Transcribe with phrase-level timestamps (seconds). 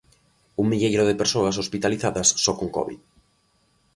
[0.61, 2.99] Un milleiro de persoas hospitalizadas só con covid.